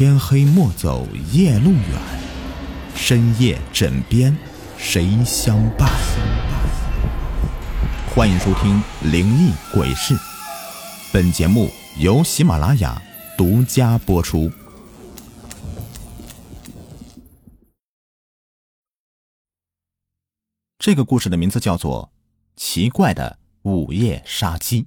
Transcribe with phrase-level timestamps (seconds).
[0.00, 2.00] 天黑莫走夜路远，
[2.94, 4.34] 深夜枕边
[4.78, 5.90] 谁相伴？
[8.08, 8.82] 欢迎收听
[9.12, 10.14] 《灵异鬼事》，
[11.12, 11.68] 本节目
[11.98, 12.98] 由喜马拉雅
[13.36, 14.50] 独家播出。
[20.78, 22.10] 这个故事的名字叫做
[22.58, 24.82] 《奇怪的午夜杀鸡》。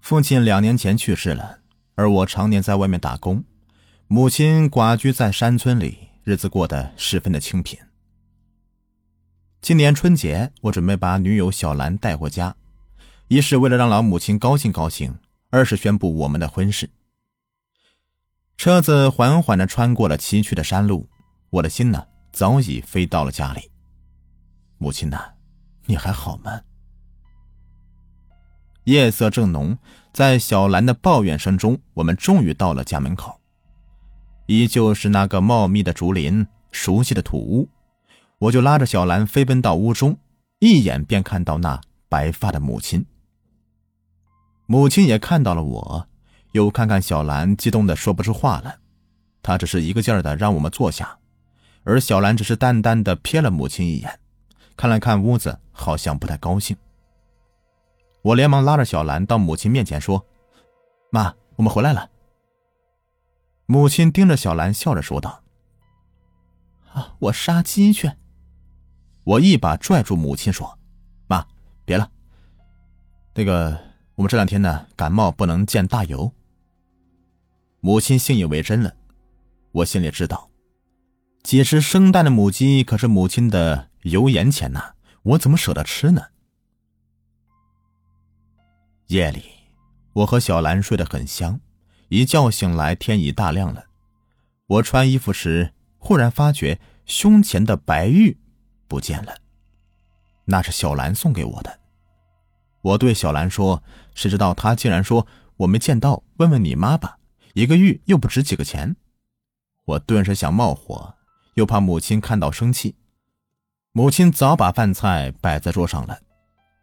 [0.00, 1.61] 父亲两年前去世了。
[1.94, 3.44] 而我常年在外面打工，
[4.06, 7.78] 母亲寡居在山村里，日子过得十分的清贫。
[9.60, 12.56] 今年春节，我准备把女友小兰带回家，
[13.28, 15.14] 一是为了让老母亲高兴高兴，
[15.50, 16.90] 二是宣布我们的婚事。
[18.56, 21.08] 车子缓缓的穿过了崎岖的山路，
[21.50, 23.70] 我的心呢早已飞到了家里。
[24.78, 25.32] 母亲呐，
[25.86, 26.60] 你还好吗？
[28.84, 29.78] 夜色正浓，
[30.12, 33.40] 在小兰的抱怨声中，我们终于到了家门口。
[34.46, 37.68] 依旧是那个茂密的竹林，熟悉的土屋，
[38.38, 40.18] 我就拉着小兰飞奔到屋中，
[40.58, 43.06] 一眼便看到那白发的母亲。
[44.66, 46.08] 母亲也看到了我，
[46.50, 48.76] 又看看小兰，激动的说不出话来。
[49.42, 51.18] 她只是一个劲儿的让我们坐下，
[51.84, 54.18] 而小兰只是淡淡的瞥了母亲一眼，
[54.76, 56.76] 看了看屋子，好像不太高兴。
[58.22, 60.26] 我连忙拉着小兰到母亲面前说
[61.10, 62.10] ：“妈，我们回来了。”
[63.66, 65.42] 母亲盯着小兰，笑着说道
[66.92, 68.12] ：“啊，我杀鸡去。”
[69.24, 70.78] 我一把拽住母亲说
[71.26, 71.46] ：“妈，
[71.84, 72.10] 别了。
[73.34, 73.78] 那个，
[74.16, 76.32] 我们这两天呢，感冒不能见大油。”
[77.80, 78.94] 母亲信以为真了。
[79.72, 80.50] 我心里知道，
[81.42, 86.22] 几只生蛋的母鸡可是母亲的油盐钱呐，我怎么舍得吃呢？
[89.12, 89.44] 夜里，
[90.14, 91.60] 我和小兰睡得很香，
[92.08, 93.84] 一觉醒来，天已大亮了。
[94.66, 98.38] 我穿衣服时，忽然发觉胸前的白玉
[98.88, 99.36] 不见了，
[100.46, 101.78] 那是小兰送给我的。
[102.80, 103.82] 我对小兰说
[104.16, 105.26] ：“谁知道她竟然说
[105.58, 107.18] 我没见到，问问你妈吧。
[107.52, 108.96] 一个玉又不值几个钱。”
[109.84, 111.14] 我顿时想冒火，
[111.56, 112.96] 又怕母亲看到生气。
[113.92, 116.18] 母亲早把饭菜摆在桌上了，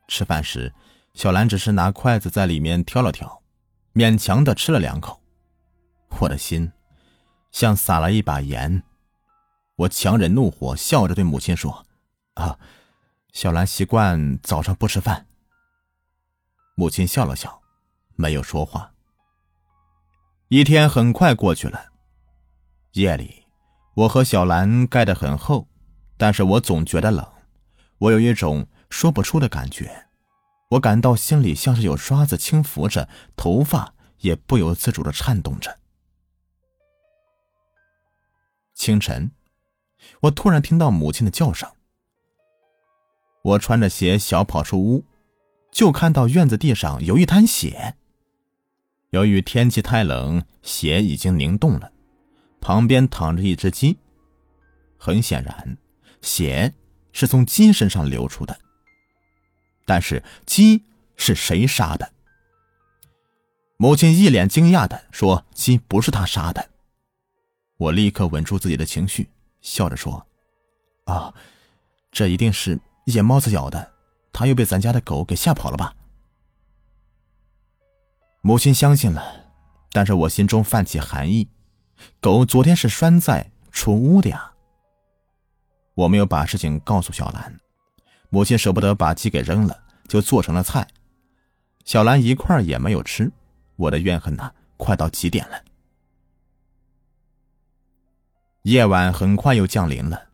[0.07, 0.71] 吃饭时。
[1.13, 3.41] 小兰只是拿筷子在里面挑了挑，
[3.93, 5.21] 勉强的吃了两口，
[6.19, 6.71] 我的心
[7.51, 8.83] 像撒了一把盐。
[9.75, 11.85] 我强忍怒火，笑着对母亲说
[12.35, 12.59] ：“啊，
[13.31, 15.25] 小兰习惯早上不吃饭。”
[16.75, 17.61] 母亲笑了笑，
[18.15, 18.91] 没有说话。
[20.49, 21.91] 一天很快过去了，
[22.93, 23.45] 夜里
[23.93, 25.67] 我和小兰盖得很厚，
[26.17, 27.25] 但是我总觉得冷，
[27.97, 30.08] 我有一种说不出的感觉。
[30.69, 35.79] 我感到心里像是有刷子轻拂着，头发也不由自主的颤动着。
[38.75, 39.31] 清晨，
[40.21, 41.69] 我突然听到母亲的叫声。
[43.41, 45.05] 我穿着鞋小跑出屋，
[45.71, 47.95] 就看到院子地上有一滩血。
[49.09, 51.91] 由于天气太冷，血已经凝冻了，
[52.61, 53.97] 旁边躺着一只鸡。
[54.97, 55.77] 很显然，
[56.21, 56.75] 血
[57.11, 58.55] 是从鸡身上流出的。
[59.89, 60.85] 但是鸡
[61.15, 62.11] 是谁杀的？
[63.77, 66.69] 母亲一脸惊讶的说：“鸡不是他杀的。”
[67.75, 69.27] 我立刻稳住自己的情绪，
[69.61, 70.27] 笑着说
[71.09, 71.33] ：“啊，
[72.11, 73.91] 这一定是野猫子咬的，
[74.31, 75.95] 他又被咱家的狗给吓跑了吧？”
[78.41, 79.51] 母亲相信了，
[79.91, 81.49] 但是我心中泛起寒意。
[82.21, 84.53] 狗昨天是拴在出屋的呀。
[85.95, 87.59] 我没有把事情告诉小兰。
[88.29, 90.87] 母亲舍不得把鸡给扔了，就做成了菜。
[91.83, 93.31] 小兰一块也没有吃。
[93.75, 95.63] 我的怨恨呐，快到极点了。
[98.63, 100.29] 夜晚很快又降临了，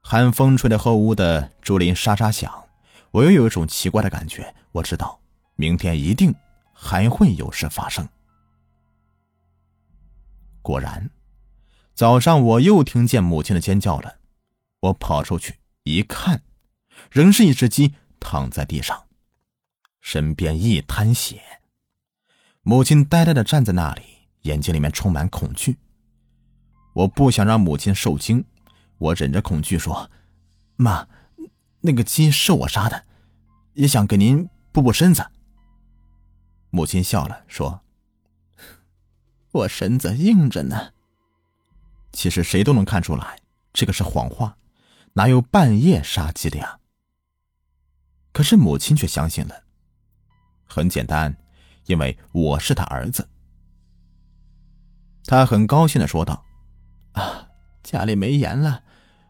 [0.00, 2.64] 寒风吹得后屋的竹林沙沙响。
[3.10, 5.18] 我又有一种奇怪的感觉，我知道
[5.56, 6.32] 明天一定
[6.72, 8.06] 还会有事发生。
[10.62, 11.10] 果然，
[11.94, 14.18] 早上我又听见母亲的尖叫了。
[14.80, 16.42] 我跑出去一看。
[17.10, 19.06] 仍是一只鸡躺在地上，
[20.00, 21.42] 身边一滩血。
[22.62, 24.02] 母亲呆呆的站在那里，
[24.42, 25.78] 眼睛里面充满恐惧。
[26.92, 28.44] 我不想让母亲受惊，
[28.98, 30.10] 我忍着恐惧说
[30.76, 31.08] ：“妈，
[31.80, 33.04] 那个鸡是我杀的，
[33.74, 35.30] 也想给您补补身子。”
[36.70, 37.80] 母亲笑了，说
[39.50, 40.92] ：“我身子硬着呢。”
[42.12, 43.38] 其实谁都能看出来，
[43.72, 44.56] 这个是谎话，
[45.14, 46.79] 哪有半夜杀鸡的呀？
[48.32, 49.64] 可是母亲却相信了。
[50.66, 51.36] 很简单，
[51.86, 53.28] 因为我是他儿子。
[55.24, 56.44] 他很高兴的说道
[57.12, 57.48] ：“啊，
[57.82, 58.82] 家里没盐了，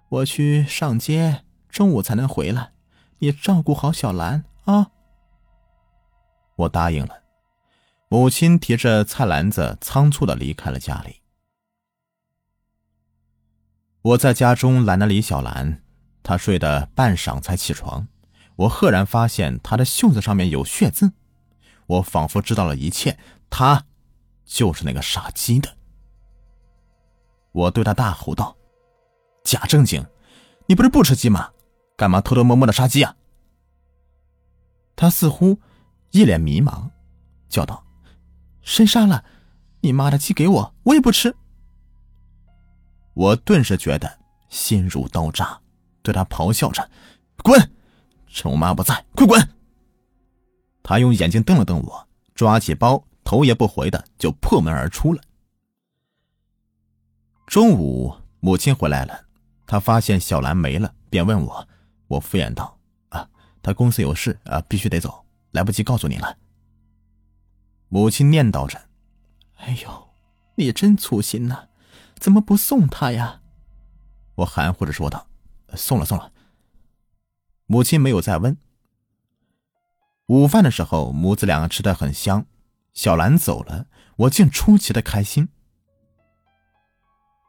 [0.08, 2.72] 我去上街，中午才能回来。
[3.18, 4.90] 你照顾好小兰啊。”
[6.56, 7.22] 我答应了。
[8.08, 11.20] 母亲提着菜篮子，仓促的离开了家里。
[14.02, 15.82] 我在家中拦了李小兰，
[16.22, 18.08] 她睡得半晌才起床。
[18.60, 21.12] 我赫然发现他的袖子上面有血渍，
[21.86, 23.18] 我仿佛知道了一切。
[23.48, 23.86] 他
[24.44, 25.76] 就是那个杀鸡的。
[27.52, 28.54] 我对他大吼道
[29.42, 30.06] ：“假正经，
[30.66, 31.50] 你不是不吃鸡吗？
[31.96, 33.16] 干嘛偷偷摸摸的杀鸡啊？”
[34.94, 35.58] 他似乎
[36.10, 36.90] 一脸迷茫，
[37.48, 37.82] 叫道
[38.60, 39.24] ：“谁杀了？
[39.80, 41.34] 你妈的鸡给我，我也不吃。”
[43.14, 44.18] 我顿时觉得
[44.50, 45.58] 心如刀扎，
[46.02, 46.90] 对他咆哮着
[47.42, 47.58] ：“滚！
[48.32, 49.48] 趁我妈不在，快滚！”
[50.82, 55.22] 他用眼睛瞪了瞪我，抓起包，头也不回的就破门而出了。
[57.46, 59.26] 中午，母亲回来了，
[59.66, 61.68] 她发现小兰没了，便问我。
[62.08, 62.78] 我敷衍道
[63.10, 63.28] ：“啊，
[63.62, 66.36] 她公司有事啊，必须得走，来不及告诉你了。”
[67.88, 68.80] 母亲念叨着
[69.58, 70.08] ：“哎呦，
[70.54, 71.68] 你真粗心呐，
[72.18, 73.42] 怎么不送她呀？”
[74.36, 75.26] 我含糊着说道
[75.76, 76.32] ：“送了，送了。”
[77.70, 78.56] 母亲没有再问。
[80.26, 82.44] 午饭的时候，母子两个吃的很香。
[82.94, 83.86] 小兰走了，
[84.16, 85.48] 我竟出奇的开心。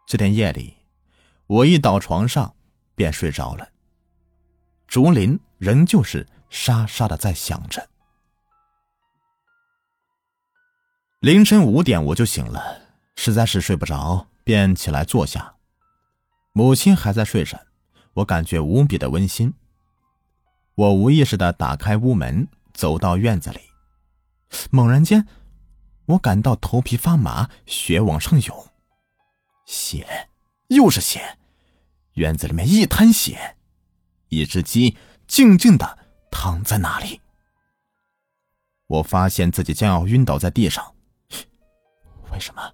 [0.06, 0.78] 这天夜里，
[1.48, 2.54] 我一倒床上
[2.94, 3.70] 便睡着了。
[4.86, 7.90] 竹林仍旧是沙沙的在响着。
[11.22, 12.80] 凌晨五点我就醒了，
[13.16, 15.56] 实在是睡不着，便起来坐下。
[16.52, 17.60] 母亲还在睡着，
[18.14, 19.52] 我感觉无比的温馨。
[20.76, 23.60] 我无意识的打开屋门，走到院子里，
[24.72, 25.28] 猛然间，
[26.06, 28.68] 我感到头皮发麻，血往上涌。
[29.66, 30.30] 血，
[30.68, 31.38] 又是血，
[32.14, 33.58] 院子里面一滩血，
[34.30, 34.98] 一只鸡
[35.28, 36.00] 静静的
[36.32, 37.22] 躺在那里。
[38.88, 40.94] 我发现自己将要晕倒在地上，
[42.32, 42.74] 为什么？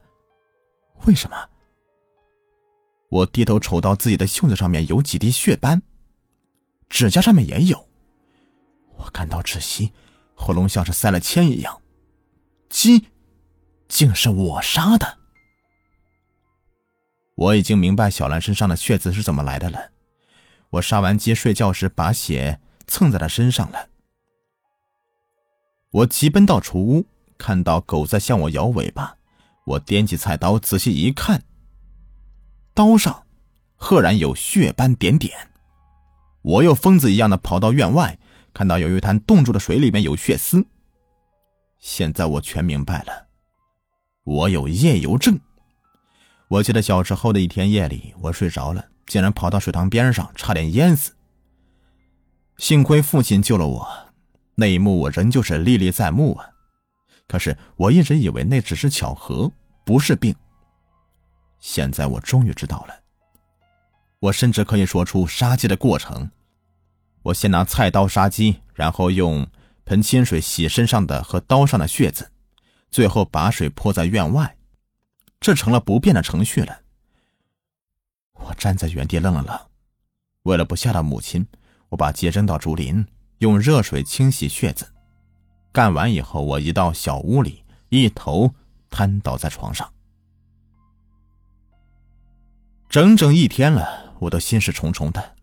[1.05, 1.49] 为什么？
[3.09, 5.81] 我低头瞅到自己的袖子上面有几滴血斑，
[6.89, 7.86] 指甲上面也有，
[9.17, 9.93] 感到窒息，
[10.35, 11.81] 喉咙像是塞了铅一样。
[12.69, 13.07] 鸡，
[13.87, 15.17] 竟是我杀的。
[17.33, 19.89] 我已经明白小兰身上的血渍是怎么来的了。
[20.69, 23.89] 我杀完鸡睡觉时把血蹭在她身上了。
[25.89, 27.07] 我急奔到厨屋，
[27.39, 29.17] 看到狗在向我摇尾巴。
[29.65, 31.41] 我掂起菜刀仔细一看，
[32.75, 33.25] 刀上
[33.75, 35.49] 赫然有血斑点点。
[36.43, 38.19] 我又疯子一样的跑到院外，
[38.57, 40.65] 看到有一滩冻住的水里面有血丝。
[41.77, 43.27] 现在我全明白了，
[44.23, 45.39] 我有夜游症。
[46.47, 51.11] 我记得小时候的一天夜里，我睡着了，竟然跑到水塘边上，差点淹死。
[52.57, 53.87] 幸亏父亲救了我，
[54.55, 56.49] 那一幕我仍旧是历历在目啊。
[57.27, 59.51] 可是我一直以为那只是巧合，
[59.85, 60.35] 不是病。
[61.59, 62.95] 现在我终于知道了，
[64.17, 66.31] 我甚至可以说出杀鸡的过程。
[67.27, 69.45] 我先拿菜刀杀鸡，然后用
[69.83, 72.31] 盆清水洗身上的和刀上的血渍，
[72.89, 74.55] 最后把水泼在院外。
[75.41, 76.79] 这成了不变的程序了。
[78.33, 79.59] 我站在原地愣了愣，
[80.43, 81.45] 为了不吓到母亲，
[81.89, 83.05] 我把鸡扔到竹林，
[83.39, 84.87] 用热水清洗血渍。
[85.73, 88.55] 干完以后，我移到小屋里，一头
[88.89, 89.91] 瘫倒在床上。
[92.87, 95.35] 整整一天了，我都心事重重的。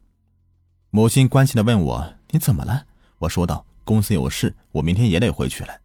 [0.95, 2.87] 母亲关心的问我：“你怎么了？”
[3.19, 5.81] 我说道：“公司有事，我明天也得回去了。”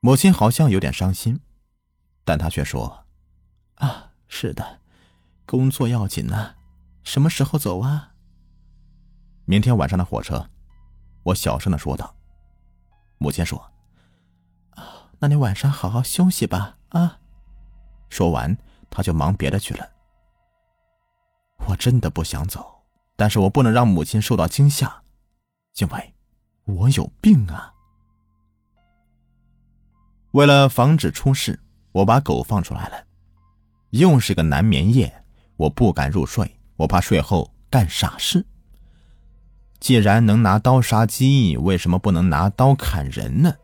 [0.00, 1.38] 母亲好像有点伤心。
[2.24, 3.04] 但她却说
[3.76, 4.80] ：“啊，是的，
[5.44, 6.54] 工作要紧呢，
[7.04, 8.14] 什么时候走啊？”
[9.44, 10.48] 明天晚上的火车，
[11.24, 12.16] 我小声的说道。
[13.18, 13.70] 母亲说
[14.80, 17.18] ：“啊，那你晚上好好休息吧。”啊，
[18.08, 18.56] 说完，
[18.88, 19.86] 他就忙别的去了。
[21.66, 22.75] 我真的不想走，
[23.16, 25.02] 但是我不能让母亲受到惊吓，
[25.78, 26.14] 因为
[26.64, 27.72] 我有病啊。
[30.32, 31.58] 为了防止出事。
[31.92, 33.06] 我把狗放出来了，
[33.88, 35.24] 又是个难眠夜，
[35.56, 38.44] 我不敢入睡，我怕睡后干傻事。
[39.80, 43.56] 既然能拿刀杀鸡，为什么不能拿刀砍人呢？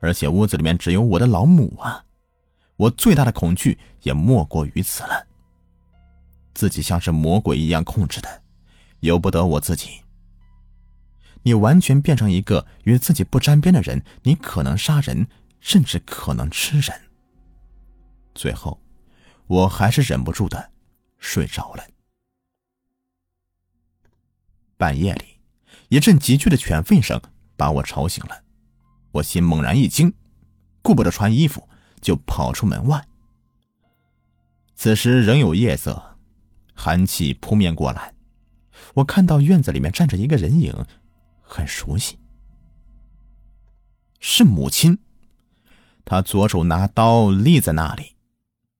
[0.00, 2.04] 而且屋子里面只有我的老母啊！
[2.76, 5.26] 我最大的恐惧也莫过于此了。
[6.54, 8.42] 自己像是魔鬼一样控制的，
[9.00, 10.02] 由不得我自己。
[11.42, 15.28] 你完全变成一个与自己不沾边的人，你可能杀人，
[15.60, 17.00] 甚至可能吃人。
[18.34, 18.80] 最后，
[19.46, 20.70] 我还是忍不住的
[21.18, 21.84] 睡着了。
[24.76, 25.40] 半夜里，
[25.88, 27.20] 一阵急剧的犬吠声
[27.56, 28.42] 把我吵醒了，
[29.12, 30.12] 我心猛然一惊，
[30.82, 31.68] 顾不得穿衣服，
[32.00, 33.06] 就跑出门外。
[34.74, 36.18] 此时仍有夜色，
[36.74, 38.14] 寒气扑面过来，
[38.94, 40.74] 我看到院子里面站着一个人影，
[41.40, 42.18] 很熟悉，
[44.20, 44.98] 是母亲。
[46.04, 48.16] 她左手拿刀立在那里，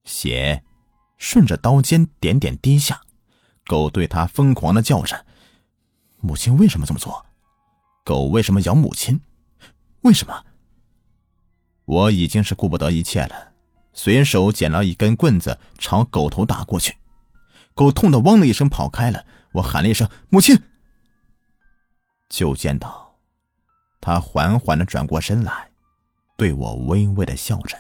[0.05, 0.65] 血
[1.19, 3.03] 顺着刀尖点点滴下，
[3.67, 5.27] 狗对她疯狂的叫着。
[6.21, 7.27] 母亲为什么这么做？
[8.05, 9.21] 狗为什么咬母亲？
[10.01, 10.45] 为什么？
[11.85, 13.53] 我已经是顾不得一切了，
[13.93, 16.97] 随手捡了一根棍子朝狗头打过去，
[17.75, 19.25] 狗痛的汪的一声跑开了。
[19.53, 20.61] 我喊了一声“母亲”，
[22.29, 23.17] 就见到
[24.01, 25.71] 他缓缓的转过身来，
[26.37, 27.77] 对我微微的笑着。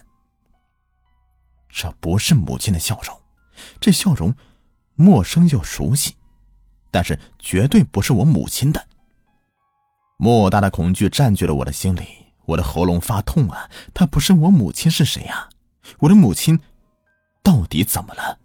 [1.68, 3.20] 这不是母亲的笑容，
[3.80, 4.34] 这笑容
[4.94, 6.16] 陌生又熟悉。
[6.90, 8.88] 但是绝对不是我母亲的。
[10.16, 13.70] 莫大的恐惧占据了我的心里，我的喉咙发痛啊！
[13.92, 15.50] 她不是我母亲是谁呀？
[15.98, 16.58] 我的母亲
[17.42, 18.38] 到底怎么了？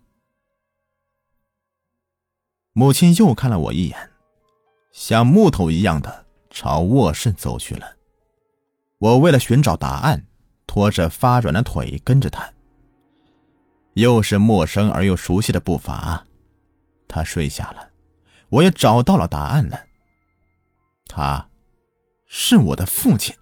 [2.74, 4.12] 母亲又看了我一眼，
[4.92, 7.98] 像木头一样的朝卧室走去了。
[8.98, 10.25] 我为了寻找答案，
[10.65, 12.51] 拖着发软的腿跟着她。
[13.94, 16.25] 又是陌生而又熟悉的步伐，
[17.08, 17.92] 她睡下了。
[18.50, 19.80] 我也找到了答案了。
[21.08, 21.50] 他，
[22.25, 23.36] 是我的父亲，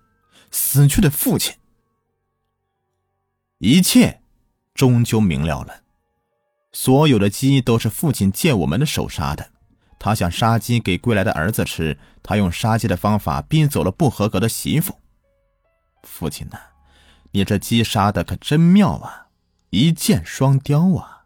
[0.52, 1.56] 死去的父亲。
[3.60, 4.22] 一切，
[4.74, 5.81] 终究明了了。
[6.74, 9.52] 所有的鸡都是父亲借我们的手杀的。
[10.00, 14.98] 他想杀鸡给归来的儿子吃，他用杀鸡的方法逼走了不合格的媳妇。
[16.04, 16.58] 父亲呐，
[17.32, 19.28] 你这鸡杀的可真妙啊，
[19.70, 21.26] 一箭双雕啊！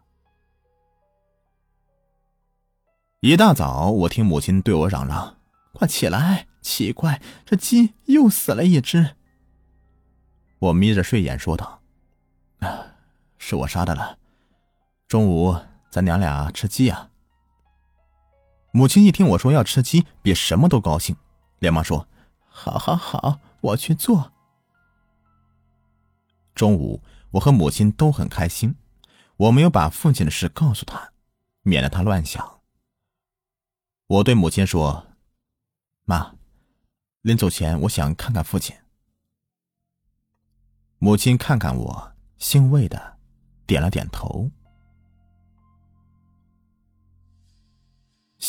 [3.20, 5.38] 一大早，我听母亲对我嚷嚷
[5.72, 6.46] ：“快起来！
[6.60, 9.16] 奇怪，这鸡又死了一只。”
[10.58, 11.80] 我眯着睡眼说道
[12.60, 12.94] ：“啊，
[13.38, 14.18] 是我杀的了。
[15.08, 15.56] 中午
[15.90, 17.10] 咱娘俩吃鸡啊。”
[18.72, 21.16] 母亲一听我说要吃鸡，比什么都高兴，
[21.60, 22.06] 连忙说
[22.46, 24.32] ：“好，好，好，我去做。”
[26.54, 28.76] 中午，我和母亲都很开心。
[29.36, 31.12] 我没有把父亲的事告诉他，
[31.62, 32.60] 免得他乱想。
[34.06, 35.06] 我对母亲说
[36.04, 36.34] ：“妈，
[37.20, 38.74] 临走前我想看看父亲。”
[40.98, 43.18] 母亲看看我，欣慰的
[43.66, 44.50] 点了点头。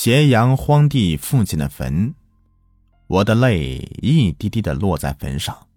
[0.07, 2.13] 斜阳荒地父亲的坟，
[3.07, 5.67] 我的泪一滴滴的落在坟上，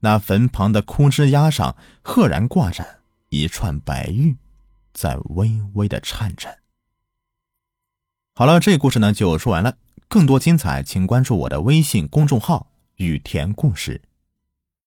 [0.00, 4.38] 那坟旁的枯枝桠上赫然挂着一串白玉，
[4.94, 6.60] 在微微的颤着。
[8.34, 9.76] 好了，这故事呢就说完了。
[10.08, 14.00] 更多精彩，请关注我的微信公众号“雨田故事”。